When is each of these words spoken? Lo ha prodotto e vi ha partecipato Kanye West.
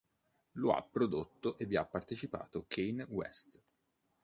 Lo 0.53 0.71
ha 0.71 0.81
prodotto 0.81 1.59
e 1.59 1.67
vi 1.67 1.77
ha 1.77 1.85
partecipato 1.85 2.65
Kanye 2.67 3.05
West. 3.07 3.61